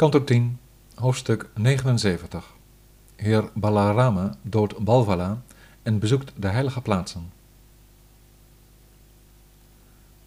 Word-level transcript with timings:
Kanto 0.00 0.24
10, 0.24 0.58
hoofdstuk 0.94 1.50
79. 1.54 2.54
Heer 3.16 3.50
Balarama 3.54 4.36
doodt 4.42 4.78
Balvala 4.78 5.42
en 5.82 5.98
bezoekt 5.98 6.32
de 6.36 6.48
heilige 6.48 6.80
plaatsen. 6.80 7.32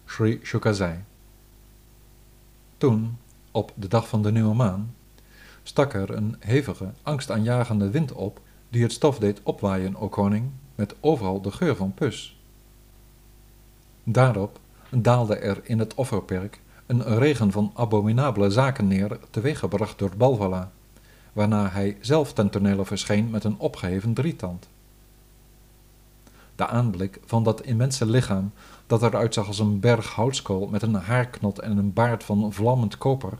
Sri 0.04 0.40
Shukazai. 0.42 1.04
Toen, 2.76 3.18
op 3.50 3.72
de 3.74 3.88
dag 3.88 4.08
van 4.08 4.22
de 4.22 4.32
nieuwe 4.32 4.54
maan, 4.54 4.94
stak 5.62 5.94
er 5.94 6.10
een 6.10 6.36
hevige, 6.38 6.92
angstaanjagende 7.02 7.90
wind 7.90 8.12
op, 8.12 8.40
die 8.68 8.82
het 8.82 8.92
stof 8.92 9.18
deed 9.18 9.40
opwaaien, 9.42 9.96
o 9.96 10.08
koning, 10.08 10.50
met 10.74 10.94
overal 11.00 11.40
de 11.40 11.50
geur 11.50 11.76
van 11.76 11.94
pus. 11.94 12.40
Daarop 14.04 14.58
daalde 14.90 15.36
er 15.36 15.60
in 15.62 15.78
het 15.78 15.94
offerperk 15.94 16.60
een 16.86 17.18
regen 17.18 17.52
van 17.52 17.70
abominabele 17.74 18.50
zaken 18.50 18.88
neer, 18.88 19.18
teweeggebracht 19.30 19.98
door 19.98 20.10
Balvala, 20.16 20.70
waarna 21.32 21.68
hij 21.68 21.96
zelf 22.00 22.32
ten 22.32 22.50
tonele 22.50 22.84
verscheen 22.84 23.30
met 23.30 23.44
een 23.44 23.58
opgeheven 23.58 24.14
drietand. 24.14 24.68
De 26.56 26.66
aanblik 26.66 27.20
van 27.24 27.42
dat 27.42 27.62
immense 27.62 28.06
lichaam, 28.06 28.52
dat 28.86 29.02
eruit 29.02 29.34
zag 29.34 29.46
als 29.46 29.58
een 29.58 29.80
berg 29.80 30.06
houtskool 30.06 30.66
met 30.66 30.82
een 30.82 30.94
haarknot 30.94 31.58
en 31.58 31.76
een 31.76 31.92
baard 31.92 32.24
van 32.24 32.52
vlammend 32.52 32.98
koper, 32.98 33.38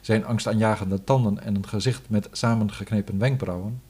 zijn 0.00 0.26
angstaanjagende 0.26 1.04
tanden 1.04 1.42
en 1.42 1.54
een 1.54 1.68
gezicht 1.68 2.02
met 2.08 2.28
samengeknepen 2.32 3.18
wenkbrauwen, 3.18 3.82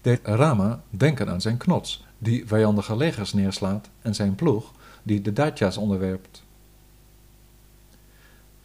deed 0.00 0.20
Rama 0.22 0.82
denken 0.90 1.28
aan 1.28 1.40
zijn 1.40 1.56
knots, 1.56 2.04
die 2.18 2.46
vijandige 2.46 2.96
legers 2.96 3.32
neerslaat, 3.32 3.88
en 4.02 4.14
zijn 4.14 4.34
ploeg, 4.34 4.72
die 5.02 5.20
de 5.20 5.32
Daitya's 5.32 5.76
onderwerpt. 5.76 6.43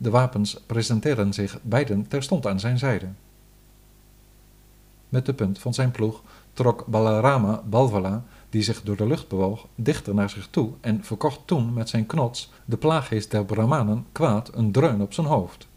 De 0.01 0.09
wapens 0.09 0.59
presenteren 0.65 1.33
zich 1.33 1.59
beiden 1.61 2.07
terstond 2.07 2.47
aan 2.47 2.59
zijn 2.59 2.77
zijde. 2.77 3.07
Met 5.09 5.25
de 5.25 5.33
punt 5.33 5.59
van 5.59 5.73
zijn 5.73 5.91
ploeg 5.91 6.21
trok 6.53 6.85
Balarama 6.85 7.63
Balvala, 7.65 8.23
die 8.49 8.61
zich 8.61 8.81
door 8.83 8.95
de 8.95 9.07
lucht 9.07 9.27
bewoog, 9.27 9.67
dichter 9.75 10.13
naar 10.13 10.29
zich 10.29 10.47
toe 10.49 10.71
en 10.81 11.03
verkocht 11.03 11.39
toen 11.45 11.73
met 11.73 11.89
zijn 11.89 12.05
knots 12.05 12.51
de 12.65 12.77
plaaggeest 12.77 13.31
der 13.31 13.45
Brahmanen 13.45 14.05
kwaad 14.11 14.53
een 14.53 14.71
dreun 14.71 15.01
op 15.01 15.13
zijn 15.13 15.27
hoofd. 15.27 15.67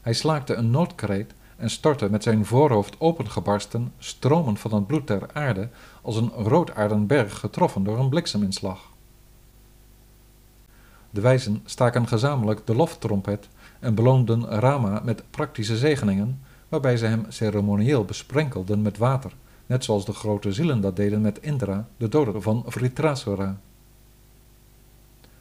Hij 0.00 0.12
slaakte 0.12 0.54
een 0.54 0.70
noodkreet 0.70 1.34
en 1.56 1.70
stortte 1.70 2.10
met 2.10 2.22
zijn 2.22 2.44
voorhoofd 2.44 3.00
opengebarsten 3.00 3.92
stromen 3.98 4.56
van 4.56 4.74
het 4.74 4.86
bloed 4.86 5.06
ter 5.06 5.30
aarde 5.32 5.68
als 6.02 6.16
een 6.16 6.28
roodaarden 6.28 7.06
berg 7.06 7.38
getroffen 7.38 7.84
door 7.84 7.98
een 7.98 8.08
blikseminslag. 8.08 8.91
De 11.12 11.20
wijzen 11.20 11.60
staken 11.64 12.08
gezamenlijk 12.08 12.66
de 12.66 12.74
loftrompet 12.74 13.48
en 13.80 13.94
beloonden 13.94 14.44
Rama 14.44 15.00
met 15.04 15.22
praktische 15.30 15.76
zegeningen, 15.76 16.40
waarbij 16.68 16.96
ze 16.96 17.06
hem 17.06 17.24
ceremonieel 17.28 18.04
besprenkelden 18.04 18.82
met 18.82 18.98
water, 18.98 19.32
net 19.66 19.84
zoals 19.84 20.04
de 20.04 20.12
grote 20.12 20.52
zielen 20.52 20.80
dat 20.80 20.96
deden 20.96 21.20
met 21.20 21.40
Indra, 21.40 21.88
de 21.96 22.08
doder 22.08 22.42
van 22.42 22.64
Vritrasura. 22.66 23.58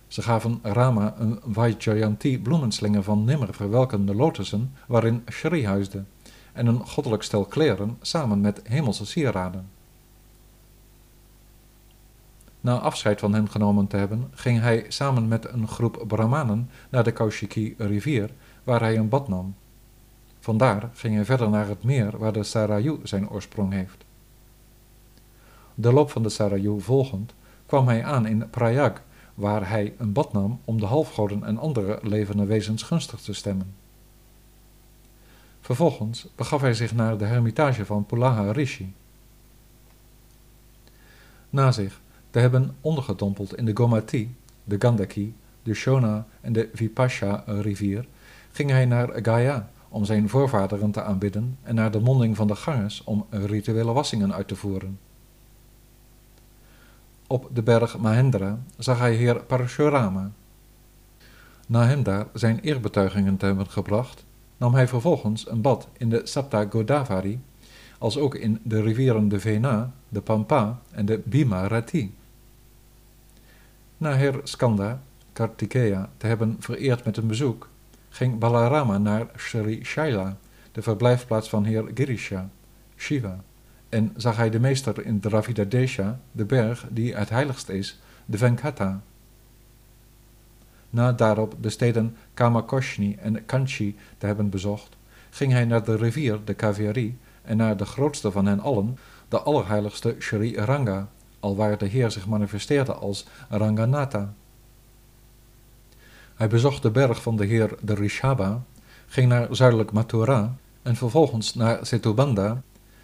Ze 0.07 0.21
gaven 0.21 0.59
Rama 0.61 1.15
een 1.17 1.39
Vajjayanti 1.47 2.39
bloemenslinger 2.41 3.03
van 3.03 3.23
nimmer 3.23 3.53
verwelkende 3.53 4.15
lotussen, 4.15 4.73
waarin 4.87 5.23
Shri 5.31 5.65
huisde, 5.65 6.03
en 6.53 6.67
een 6.67 6.87
goddelijk 6.87 7.23
stel 7.23 7.45
kleren 7.45 7.97
samen 8.01 8.41
met 8.41 8.61
hemelse 8.63 9.05
sieraden. 9.05 9.69
Na 12.61 12.79
afscheid 12.79 13.19
van 13.19 13.33
hen 13.33 13.49
genomen 13.49 13.87
te 13.87 13.97
hebben, 13.97 14.27
ging 14.31 14.59
hij 14.59 14.85
samen 14.87 15.27
met 15.27 15.53
een 15.53 15.67
groep 15.67 16.03
Brahmanen 16.07 16.69
naar 16.89 17.03
de 17.03 17.11
Kaushiki-rivier, 17.11 18.29
waar 18.63 18.79
hij 18.79 18.97
een 18.97 19.09
bad 19.09 19.27
nam. 19.27 19.55
Vandaar 20.39 20.89
ging 20.93 21.15
hij 21.15 21.25
verder 21.25 21.49
naar 21.49 21.67
het 21.67 21.83
meer 21.83 22.17
waar 22.17 22.33
de 22.33 22.43
Sarayu 22.43 22.99
zijn 23.03 23.29
oorsprong 23.29 23.71
heeft. 23.71 24.05
De 25.75 25.93
loop 25.93 26.11
van 26.11 26.23
de 26.23 26.29
Sarayu 26.29 26.81
volgend 26.81 27.33
kwam 27.65 27.87
hij 27.87 28.03
aan 28.03 28.25
in 28.25 28.49
Prayag, 28.49 29.01
waar 29.33 29.69
hij 29.69 29.93
een 29.97 30.13
bad 30.13 30.33
nam 30.33 30.59
om 30.65 30.79
de 30.79 30.85
halfgoden 30.85 31.43
en 31.43 31.57
andere 31.57 31.99
levende 32.01 32.45
wezens 32.45 32.83
gunstig 32.83 33.19
te 33.19 33.33
stemmen. 33.33 33.75
Vervolgens 35.61 36.27
begaf 36.35 36.61
hij 36.61 36.73
zich 36.73 36.93
naar 36.93 37.17
de 37.17 37.25
hermitage 37.25 37.85
van 37.85 38.05
Pulaha 38.05 38.51
Rishi. 38.51 38.93
Na 41.49 41.71
zich 41.71 42.01
te 42.31 42.39
hebben 42.39 42.75
ondergedompeld 42.81 43.57
in 43.57 43.65
de 43.65 43.71
Gomati, 43.73 44.35
de 44.63 44.75
Gandaki, 44.79 45.35
de 45.63 45.73
Shona 45.73 46.25
en 46.41 46.53
de 46.53 46.69
Vipasha-rivier, 46.73 48.07
ging 48.51 48.69
hij 48.69 48.85
naar 48.85 49.09
Gaya 49.21 49.69
om 49.89 50.05
zijn 50.05 50.29
voorvaderen 50.29 50.91
te 50.91 51.03
aanbidden 51.03 51.57
en 51.63 51.75
naar 51.75 51.91
de 51.91 51.99
monding 51.99 52.35
van 52.35 52.47
de 52.47 52.55
Ganges 52.55 53.03
om 53.03 53.25
rituele 53.29 53.91
wassingen 53.91 54.33
uit 54.33 54.47
te 54.47 54.55
voeren. 54.55 54.99
Op 57.27 57.49
de 57.53 57.61
berg 57.61 57.97
Mahendra 57.97 58.59
zag 58.77 58.99
hij 58.99 59.13
heer 59.13 59.43
Parashurama. 59.43 60.31
Na 61.67 61.85
hem 61.85 62.03
daar 62.03 62.27
zijn 62.33 62.59
eerbetuigingen 62.59 63.37
te 63.37 63.45
hebben 63.45 63.69
gebracht, 63.69 64.25
nam 64.57 64.73
hij 64.73 64.87
vervolgens 64.87 65.49
een 65.49 65.61
bad 65.61 65.87
in 65.97 66.09
de 66.09 66.21
Sapta 66.23 66.65
Godavari, 66.69 67.41
als 67.97 68.17
ook 68.17 68.35
in 68.35 68.59
de 68.63 68.81
rivieren 68.81 69.27
de 69.27 69.39
Vena, 69.39 69.93
de 70.09 70.21
Pampa 70.21 70.79
en 70.91 71.05
de 71.05 71.21
Bhima 71.25 71.67
Rati. 71.67 72.15
Na 74.01 74.13
heer 74.13 74.39
Skanda, 74.43 75.01
Kartikeya, 75.33 76.09
te 76.17 76.27
hebben 76.27 76.55
vereerd 76.59 77.05
met 77.05 77.17
een 77.17 77.27
bezoek, 77.27 77.69
ging 78.09 78.39
Balarama 78.39 78.97
naar 78.97 79.27
Sri 79.35 79.83
Shaila, 79.83 80.37
de 80.71 80.81
verblijfplaats 80.81 81.49
van 81.49 81.63
heer 81.63 81.91
Girisha, 81.93 82.49
Shiva, 82.97 83.43
en 83.89 84.13
zag 84.15 84.37
hij 84.37 84.49
de 84.49 84.59
meester 84.59 85.05
in 85.05 85.19
Dravida 85.19 85.63
Desha, 85.63 86.19
de 86.31 86.45
berg 86.45 86.85
die 86.89 87.15
het 87.15 87.29
heiligst 87.29 87.69
is, 87.69 87.99
de 88.25 88.37
Venkata. 88.37 89.01
Na 90.89 91.11
daarop 91.11 91.55
de 91.59 91.69
steden 91.69 92.15
Kamakoshni 92.33 93.15
en 93.15 93.45
Kanchi 93.45 93.95
te 94.17 94.25
hebben 94.25 94.49
bezocht, 94.49 94.97
ging 95.29 95.51
hij 95.51 95.65
naar 95.65 95.83
de 95.83 95.95
rivier 95.95 96.39
de 96.45 96.53
Kaveri 96.53 97.17
en 97.41 97.57
naar 97.57 97.77
de 97.77 97.85
grootste 97.85 98.31
van 98.31 98.45
hen 98.45 98.59
allen, 98.59 98.97
de 99.27 99.39
allerheiligste 99.39 100.15
Sri 100.19 100.57
Ranga, 100.57 101.09
alwaar 101.41 101.77
de 101.77 101.85
Heer 101.85 102.11
zich 102.11 102.27
manifesteerde 102.27 102.93
als 102.93 103.25
Ranganatha. 103.49 104.33
Hij 106.35 106.47
bezocht 106.47 106.81
de 106.81 106.91
berg 106.91 107.21
van 107.21 107.35
de 107.35 107.45
Heer 107.45 107.75
de 107.81 107.93
Rishaba, 107.93 108.63
ging 109.07 109.29
naar 109.29 109.47
zuidelijk 109.55 109.91
Mathura 109.91 110.55
en 110.81 110.95
vervolgens 110.95 111.53
naar 111.53 111.85
Setubanda, 111.85 112.61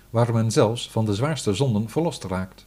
waar 0.10 0.34
men 0.34 0.52
zelfs 0.52 0.92
van 0.92 1.06
de 1.06 1.14
zwaarste 1.14 1.54
zonden 1.54 1.90
verlost 1.90 2.24
raakt. 2.24 2.66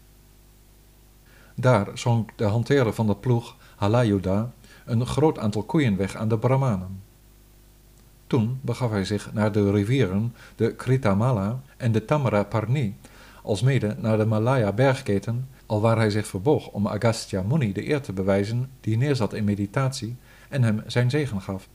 Daar 1.55 1.89
zonk 1.95 2.31
de 2.37 2.45
hanterer 2.45 2.93
van 2.93 3.07
de 3.07 3.17
ploeg 3.17 3.57
Halayuda 3.77 4.53
een 4.85 5.07
groot 5.07 5.39
aantal 5.39 5.63
koeien 5.63 5.97
weg 5.97 6.17
aan 6.17 6.29
de 6.29 6.39
Brahmanen. 6.39 7.03
Toen 8.27 8.59
begaf 8.63 8.91
hij 8.91 9.05
zich 9.05 9.33
naar 9.33 9.53
de 9.53 9.71
rivieren 9.71 10.35
de 10.57 10.75
Kritamala 10.75 11.61
en 11.77 11.93
de 11.93 12.05
Tamara 12.05 12.43
Parni, 12.43 12.97
alsmede 13.43 13.97
naar 13.99 14.19
de 14.19 14.27
Malaya 14.27 14.73
bergketen 14.73 15.49
alwaar 15.71 15.97
hij 15.97 16.11
zich 16.11 16.27
verboog 16.27 16.69
om 16.69 16.89
Agastya 16.89 17.43
Muni 17.43 17.73
de 17.73 17.89
eer 17.89 18.01
te 18.01 18.13
bewijzen 18.13 18.71
die 18.81 18.97
neerzat 18.97 19.33
in 19.33 19.45
meditatie 19.45 20.17
en 20.49 20.63
hem 20.63 20.83
zijn 20.87 21.11
zegen 21.11 21.41
gaf. 21.41 21.69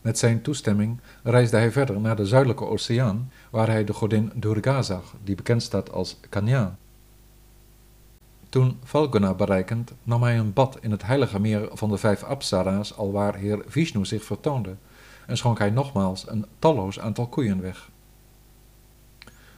Met 0.00 0.18
zijn 0.18 0.42
toestemming 0.42 1.00
reisde 1.22 1.56
hij 1.56 1.72
verder 1.72 2.00
naar 2.00 2.16
de 2.16 2.26
zuidelijke 2.26 2.66
oceaan, 2.66 3.30
waar 3.50 3.66
hij 3.66 3.84
de 3.84 3.92
godin 3.92 4.32
Durga 4.34 4.82
zag, 4.82 5.14
die 5.24 5.34
bekend 5.34 5.62
staat 5.62 5.92
als 5.92 6.16
Kanya. 6.28 6.76
Toen 8.48 8.78
Falguna 8.84 9.34
bereikend, 9.34 9.92
nam 10.02 10.22
hij 10.22 10.38
een 10.38 10.52
bad 10.52 10.78
in 10.80 10.90
het 10.90 11.06
heilige 11.06 11.40
meer 11.40 11.68
van 11.72 11.88
de 11.88 11.98
vijf 11.98 12.22
Apsara's, 12.22 12.96
alwaar 12.96 13.34
heer 13.34 13.62
Vishnu 13.66 14.04
zich 14.04 14.24
vertoonde, 14.24 14.74
en 15.26 15.36
schonk 15.36 15.58
hij 15.58 15.70
nogmaals 15.70 16.28
een 16.28 16.46
talloos 16.58 17.00
aantal 17.00 17.26
koeien 17.26 17.60
weg. 17.60 17.90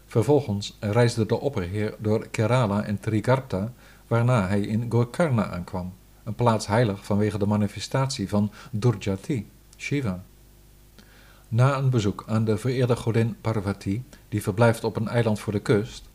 Vervolgens 0.06 0.77
reisde 0.81 1.27
de 1.27 1.41
opperheer 1.41 1.95
door 1.99 2.27
Kerala 2.29 2.85
en 2.85 3.01
Trigarta, 3.01 3.73
waarna 4.06 4.47
hij 4.47 4.61
in 4.61 4.87
Gokarna 4.91 5.51
aankwam, 5.51 5.93
een 6.25 6.35
plaats 6.35 6.67
heilig 6.67 7.05
vanwege 7.05 7.39
de 7.39 7.47
manifestatie 7.47 8.29
van 8.29 8.51
Durjati, 8.71 9.51
Shiva. 9.77 10.25
Na 11.49 11.77
een 11.77 11.91
bezoek 11.91 12.25
aan 12.27 12.45
de 12.45 12.59
vereerde 12.59 12.97
godin 12.97 13.37
Parvati, 13.41 14.05
die 14.29 14.43
verblijft 14.43 14.85
op 14.85 14.97
een 14.97 15.09
eiland 15.09 15.41
voor 15.41 15.53
de 15.53 15.61
kust, 15.61 16.09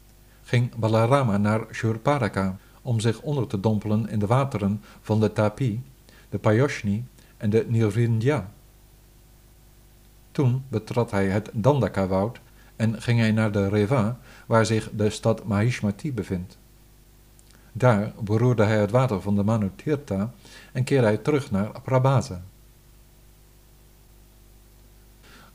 ging 0.44 0.76
Balarama 0.76 1.38
naar 1.38 1.66
Shurparaka 1.72 2.58
om 2.82 3.00
zich 3.00 3.22
onder 3.22 3.48
te 3.48 3.60
dompelen 3.60 4.10
in 4.10 4.20
de 4.20 4.28
wateren 4.28 4.82
van 5.02 5.20
de 5.20 5.34
Tapi, 5.34 5.82
de 6.30 6.38
Payoshni 6.38 7.06
en 7.38 7.50
de 7.50 7.66
Nirvindya. 7.68 8.52
Toen 10.32 10.64
betrad 10.68 11.12
hij 11.12 11.28
het 11.28 11.50
Dandaka-woud 11.54 12.40
en 12.80 13.02
ging 13.02 13.20
hij 13.20 13.32
naar 13.32 13.52
de 13.52 13.70
Reva, 13.70 14.18
waar 14.46 14.66
zich 14.66 14.90
de 14.94 15.10
stad 15.10 15.44
Mahishmati 15.44 16.14
bevindt. 16.14 16.58
Daar 17.72 18.12
beroerde 18.20 18.64
hij 18.64 18.80
het 18.80 18.92
water 18.92 19.22
van 19.22 19.36
de 19.36 19.44
Manutirtha 19.44 20.32
en 20.72 20.84
keerde 20.84 21.08
hij 21.08 21.18
terug 21.18 21.52
naar 21.52 21.82
Prabhaza. 21.82 22.42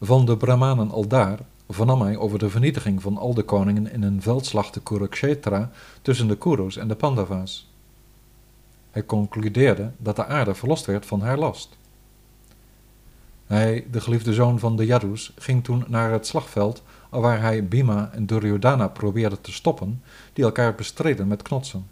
Van 0.01 0.27
de 0.27 0.37
Brahmanen 0.37 0.91
aldaar 0.91 1.39
vernam 1.69 2.03
hij 2.03 2.17
over 2.17 2.39
de 2.39 2.51
vernietiging 2.51 3.03
van 3.03 3.17
al 3.17 3.35
de 3.35 3.43
koningen 3.43 3.93
in 3.93 4.03
een 4.03 4.23
veldslag 4.23 4.71
te 4.71 4.83
Kurukshetra 4.83 5.71
tussen 6.03 6.29
de 6.29 6.39
Kurus 6.39 6.77
en 6.77 6.89
de 6.89 6.97
Pandava's. 6.97 7.73
Hij 8.91 9.05
concludeerde 9.05 9.91
dat 9.97 10.17
de 10.17 10.27
aarde 10.27 10.55
verlost 10.55 10.87
werd 10.87 11.07
van 11.07 11.21
haar 11.21 11.39
last. 11.39 11.77
Hij, 13.55 13.87
de 13.91 14.01
geliefde 14.01 14.35
zoon 14.35 14.59
van 14.59 14.77
de 14.77 14.87
Yadus, 14.87 15.33
ging 15.39 15.65
toen 15.65 15.85
naar 15.89 16.11
het 16.11 16.27
slagveld 16.27 16.83
waar 17.11 17.41
hij 17.41 17.65
Bhima 17.65 18.11
en 18.13 18.27
Duryodhana 18.27 18.89
probeerde 18.89 19.41
te 19.41 19.53
stoppen, 19.53 20.03
die 20.33 20.45
elkaar 20.45 20.75
bestreden 20.75 21.29
met 21.29 21.43
knotsen. 21.43 21.87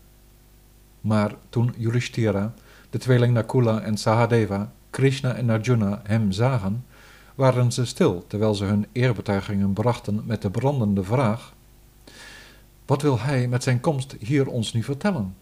Maar 1.00 1.35
toen 1.49 1.75
Yudhishthira, 1.76 2.55
de 2.91 2.99
tweeling 2.99 3.35
Nakula 3.35 3.81
en 3.81 3.97
Sahadeva, 3.97 4.73
Krishna 4.91 5.35
en 5.35 5.50
Arjuna 5.50 6.00
hem 6.05 6.32
zagen, 6.32 6.85
waren 7.35 7.73
ze 7.73 7.87
stil 7.87 8.25
terwijl 8.26 8.55
ze 8.55 8.65
hun 8.65 8.87
eerbetuigingen 8.93 9.73
brachten 9.73 10.23
met 10.26 10.43
de 10.43 10.50
brandende 10.50 11.05
vraag: 11.05 11.53
Wat 12.87 13.03
wil 13.03 13.20
hij 13.20 13.49
met 13.49 13.62
zijn 13.62 13.81
komst 13.81 14.17
hier 14.19 14.47
ons 14.47 14.73
nu 14.73 14.82
vertellen? 14.82 15.35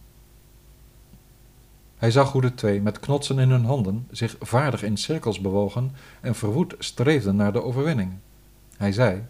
Hij 2.01 2.11
zag 2.11 2.31
hoe 2.31 2.41
de 2.41 2.53
twee 2.53 2.81
met 2.81 2.99
knotsen 2.99 3.39
in 3.39 3.49
hun 3.49 3.65
handen 3.65 4.07
zich 4.11 4.35
vaardig 4.39 4.83
in 4.83 4.97
cirkels 4.97 5.39
bewogen 5.39 5.91
en 6.21 6.35
verwoed 6.35 6.75
streefden 6.79 7.35
naar 7.35 7.53
de 7.53 7.63
overwinning. 7.63 8.13
Hij 8.77 8.91
zei: 8.91 9.23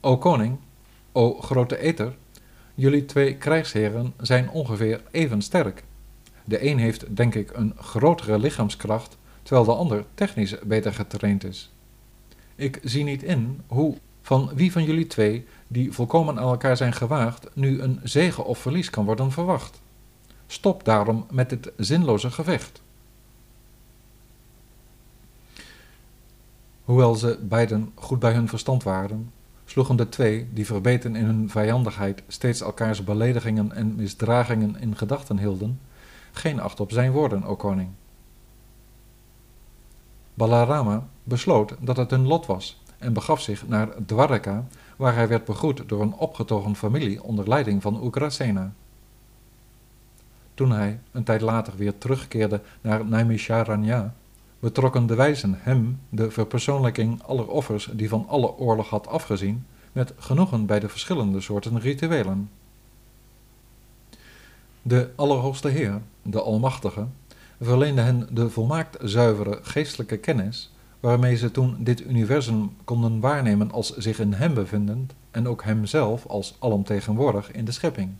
O 0.00 0.18
koning, 0.18 0.58
o 1.12 1.40
grote 1.40 1.78
eter, 1.78 2.16
jullie 2.74 3.04
twee 3.04 3.36
krijgsheren 3.36 4.12
zijn 4.20 4.50
ongeveer 4.50 5.02
even 5.10 5.42
sterk. 5.42 5.84
De 6.44 6.66
een 6.66 6.78
heeft, 6.78 7.16
denk 7.16 7.34
ik, 7.34 7.50
een 7.56 7.74
grotere 7.76 8.38
lichaamskracht, 8.38 9.18
terwijl 9.42 9.66
de 9.66 9.74
ander 9.74 10.04
technisch 10.14 10.58
beter 10.58 10.94
getraind 10.94 11.44
is. 11.44 11.72
Ik 12.54 12.80
zie 12.82 13.04
niet 13.04 13.22
in 13.22 13.60
hoe 13.66 13.96
van 14.22 14.50
wie 14.54 14.72
van 14.72 14.84
jullie 14.84 15.06
twee, 15.06 15.46
die 15.66 15.92
volkomen 15.92 16.38
aan 16.38 16.48
elkaar 16.48 16.76
zijn 16.76 16.92
gewaagd, 16.92 17.48
nu 17.54 17.80
een 17.80 18.00
zege 18.02 18.44
of 18.44 18.58
verlies 18.58 18.90
kan 18.90 19.04
worden 19.04 19.32
verwacht. 19.32 19.80
Stop 20.50 20.84
daarom 20.84 21.26
met 21.30 21.48
dit 21.48 21.72
zinloze 21.76 22.30
gevecht. 22.30 22.82
Hoewel 26.84 27.14
ze 27.14 27.38
beiden 27.42 27.92
goed 27.94 28.18
bij 28.18 28.32
hun 28.32 28.48
verstand 28.48 28.82
waren, 28.82 29.32
sloegen 29.64 29.96
de 29.96 30.08
twee, 30.08 30.48
die 30.52 30.66
verbeten 30.66 31.16
in 31.16 31.24
hun 31.24 31.50
vijandigheid 31.50 32.22
steeds 32.28 32.60
elkaars 32.60 33.04
beledigingen 33.04 33.72
en 33.72 33.94
misdragingen 33.94 34.76
in 34.80 34.96
gedachten 34.96 35.38
hielden, 35.38 35.80
geen 36.32 36.60
acht 36.60 36.80
op 36.80 36.92
zijn 36.92 37.12
woorden, 37.12 37.44
o 37.44 37.56
koning. 37.56 37.88
Balarama 40.34 41.08
besloot 41.24 41.74
dat 41.80 41.96
het 41.96 42.10
hun 42.10 42.26
lot 42.26 42.46
was 42.46 42.82
en 42.98 43.12
begaf 43.12 43.40
zich 43.40 43.68
naar 43.68 43.88
Dwarka, 44.06 44.66
waar 44.96 45.14
hij 45.14 45.28
werd 45.28 45.44
begroet 45.44 45.88
door 45.88 46.02
een 46.02 46.14
opgetogen 46.14 46.76
familie 46.76 47.22
onder 47.22 47.48
leiding 47.48 47.82
van 47.82 48.04
Ugrasena. 48.04 48.72
Toen 50.60 50.72
hij, 50.72 51.00
een 51.12 51.24
tijd 51.24 51.40
later, 51.40 51.72
weer 51.76 51.98
terugkeerde 51.98 52.60
naar 52.80 53.06
Naimisharanya, 53.06 54.14
betrokken 54.58 55.06
de 55.06 55.14
wijzen 55.14 55.58
hem, 55.58 56.00
de 56.08 56.30
verpersoonlijking 56.30 57.22
aller 57.22 57.48
offers 57.48 57.90
die 57.92 58.08
van 58.08 58.24
alle 58.28 58.56
oorlog 58.56 58.88
had 58.88 59.06
afgezien, 59.06 59.66
met 59.92 60.12
genoegen 60.18 60.66
bij 60.66 60.80
de 60.80 60.88
verschillende 60.88 61.40
soorten 61.40 61.80
rituelen. 61.80 62.50
De 64.82 65.10
Allerhoogste 65.14 65.68
Heer, 65.68 66.00
de 66.22 66.40
Almachtige, 66.40 67.06
verleende 67.60 68.00
hen 68.00 68.28
de 68.30 68.50
volmaakt 68.50 68.96
zuivere 69.02 69.58
geestelijke 69.62 70.16
kennis, 70.16 70.72
waarmee 71.00 71.36
ze 71.36 71.50
toen 71.50 71.76
dit 71.78 72.00
universum 72.00 72.76
konden 72.84 73.20
waarnemen 73.20 73.70
als 73.70 73.96
zich 73.96 74.18
in 74.18 74.32
hem 74.32 74.54
bevindend 74.54 75.14
en 75.30 75.48
ook 75.48 75.62
hemzelf 75.62 76.26
als 76.26 76.56
alomtegenwoordig 76.58 77.52
in 77.52 77.64
de 77.64 77.72
schepping. 77.72 78.10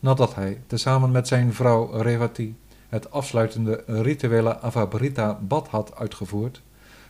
Nadat 0.00 0.34
hij, 0.34 0.62
tezamen 0.66 1.10
met 1.10 1.28
zijn 1.28 1.52
vrouw 1.52 1.90
Revati, 1.90 2.56
het 2.88 3.10
afsluitende 3.10 3.82
rituele 3.86 4.60
Avabrita 4.60 5.38
bad 5.42 5.68
had 5.68 5.96
uitgevoerd, 5.96 6.62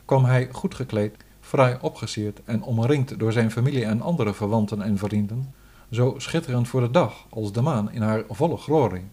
kwam 0.05 0.25
hij 0.25 0.49
goed 0.52 0.75
gekleed, 0.75 1.17
fraai 1.40 1.76
opgesierd 1.81 2.40
en 2.44 2.62
omringd 2.62 3.19
door 3.19 3.32
zijn 3.32 3.50
familie 3.50 3.85
en 3.85 4.00
andere 4.00 4.35
verwanten 4.35 4.82
en 4.82 4.99
vrienden, 4.99 5.55
zo 5.90 6.14
schitterend 6.17 6.69
voor 6.69 6.81
de 6.81 6.90
dag 6.90 7.26
als 7.31 7.52
de 7.52 7.61
maan 7.61 7.93
in 7.93 8.02
haar 8.02 8.23
volle 8.29 8.56
glorie. 8.56 9.05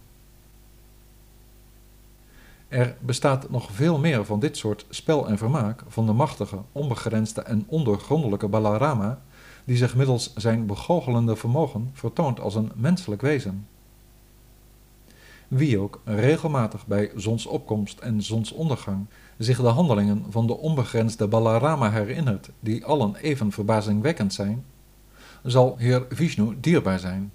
Er 2.67 2.95
bestaat 2.99 3.49
nog 3.49 3.71
veel 3.71 3.99
meer 3.99 4.25
van 4.25 4.39
dit 4.39 4.57
soort 4.57 4.85
spel 4.89 5.27
en 5.27 5.37
vermaak 5.37 5.83
van 5.87 6.05
de 6.05 6.13
machtige, 6.13 6.57
onbegrensde 6.71 7.41
en 7.41 7.63
ondoorgrondelijke 7.67 8.47
Balarama, 8.47 9.21
die 9.65 9.77
zich 9.77 9.95
middels 9.95 10.33
zijn 10.35 10.65
begoochelende 10.65 11.35
vermogen 11.35 11.89
vertoont 11.93 12.39
als 12.39 12.55
een 12.55 12.71
menselijk 12.75 13.21
wezen. 13.21 13.67
Wie 15.47 15.79
ook 15.79 16.01
regelmatig 16.05 16.87
bij 16.87 17.11
zonsopkomst 17.15 17.99
en 17.99 18.21
zonsondergang 18.21 19.05
zich 19.37 19.61
de 19.61 19.67
handelingen 19.67 20.25
van 20.29 20.47
de 20.47 20.57
onbegrensde 20.57 21.27
Balarama 21.27 21.91
herinnert, 21.91 22.49
die 22.59 22.85
allen 22.85 23.15
even 23.15 23.51
verbazingwekkend 23.51 24.33
zijn, 24.33 24.65
zal 25.43 25.75
Heer 25.77 26.05
Vishnu 26.09 26.57
dierbaar 26.59 26.99
zijn. 26.99 27.31